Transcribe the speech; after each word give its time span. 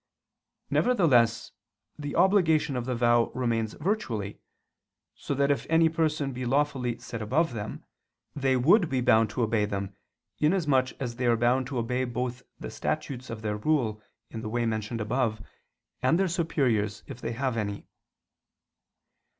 Nevertheless 0.71 1.51
the 1.95 2.15
obligation 2.15 2.75
of 2.75 2.85
the 2.85 2.95
vow 2.95 3.29
remains 3.35 3.73
virtually, 3.75 4.39
so 5.13 5.35
that 5.35 5.51
if 5.51 5.67
any 5.69 5.89
person 5.89 6.33
be 6.33 6.43
lawfully 6.43 6.97
set 6.97 7.21
above 7.21 7.53
them, 7.53 7.85
they 8.35 8.57
would 8.57 8.89
be 8.89 8.99
bound 8.99 9.29
to 9.29 9.43
obey 9.43 9.65
them, 9.65 9.95
inasmuch 10.39 10.93
as 10.99 11.17
they 11.17 11.27
are 11.27 11.37
bound 11.37 11.67
to 11.67 11.77
obey 11.77 12.03
both 12.05 12.41
the 12.59 12.71
statutes 12.71 13.29
of 13.29 13.43
their 13.43 13.57
rule 13.57 14.01
in 14.31 14.41
the 14.41 14.49
way 14.49 14.65
mentioned 14.65 15.01
above, 15.01 15.39
and 16.01 16.17
their 16.17 16.27
superiors 16.27 17.03
if 17.05 17.21
they 17.21 17.33
have 17.33 17.55
any. 17.55 17.85